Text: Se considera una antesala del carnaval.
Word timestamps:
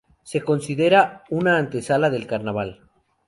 Se 0.23 0.41
considera 0.41 1.23
una 1.29 1.59
antesala 1.59 2.09
del 2.09 2.25
carnaval. 2.25 2.89